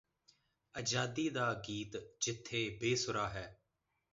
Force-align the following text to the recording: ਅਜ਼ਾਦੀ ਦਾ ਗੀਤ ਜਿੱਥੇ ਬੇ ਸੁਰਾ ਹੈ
ਅਜ਼ਾਦੀ 0.75 1.27
ਦਾ 1.29 1.53
ਗੀਤ 1.67 1.97
ਜਿੱਥੇ 2.21 2.67
ਬੇ 2.81 2.95
ਸੁਰਾ 2.95 3.27
ਹੈ 3.29 3.45